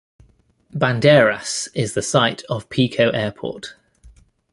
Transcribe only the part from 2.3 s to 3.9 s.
of Pico Airport.